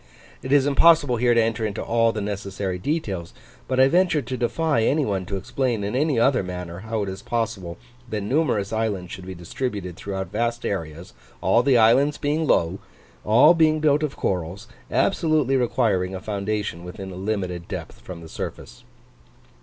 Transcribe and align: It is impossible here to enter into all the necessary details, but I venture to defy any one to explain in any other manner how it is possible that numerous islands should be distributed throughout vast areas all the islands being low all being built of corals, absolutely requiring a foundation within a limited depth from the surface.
It 0.41 0.51
is 0.51 0.65
impossible 0.65 1.17
here 1.17 1.35
to 1.35 1.43
enter 1.43 1.63
into 1.63 1.83
all 1.83 2.11
the 2.11 2.21
necessary 2.21 2.79
details, 2.79 3.35
but 3.67 3.79
I 3.79 3.87
venture 3.87 4.23
to 4.23 4.35
defy 4.35 4.81
any 4.81 5.05
one 5.05 5.27
to 5.27 5.35
explain 5.37 5.83
in 5.83 5.95
any 5.95 6.19
other 6.19 6.41
manner 6.41 6.79
how 6.79 7.03
it 7.03 7.09
is 7.09 7.21
possible 7.21 7.77
that 8.09 8.21
numerous 8.21 8.73
islands 8.73 9.11
should 9.11 9.27
be 9.27 9.35
distributed 9.35 9.95
throughout 9.95 10.31
vast 10.31 10.65
areas 10.65 11.13
all 11.39 11.61
the 11.61 11.77
islands 11.77 12.17
being 12.17 12.47
low 12.47 12.79
all 13.23 13.53
being 13.53 13.79
built 13.79 14.01
of 14.01 14.17
corals, 14.17 14.67
absolutely 14.89 15.55
requiring 15.55 16.15
a 16.15 16.19
foundation 16.19 16.83
within 16.83 17.11
a 17.11 17.15
limited 17.15 17.67
depth 17.67 17.99
from 17.99 18.21
the 18.21 18.27
surface. 18.27 18.83